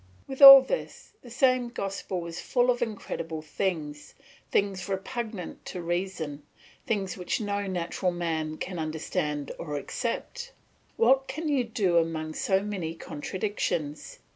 With 0.27 0.41
all 0.41 0.63
this 0.63 1.11
the 1.21 1.29
same 1.29 1.69
gospel 1.69 2.25
is 2.25 2.41
full 2.41 2.71
of 2.71 2.81
incredible 2.81 3.43
things, 3.43 4.15
things 4.49 4.89
repugnant 4.89 5.63
to 5.67 5.81
reason, 5.83 6.41
things 6.87 7.17
which 7.17 7.39
no 7.39 7.67
natural 7.67 8.11
man 8.11 8.57
can 8.57 8.79
understand 8.79 9.51
or 9.59 9.75
accept. 9.75 10.53
What 10.97 11.27
can 11.27 11.49
you 11.49 11.63
do 11.63 11.97
among 11.99 12.33
so 12.33 12.63
many 12.63 12.95
contradictions? 12.95 14.17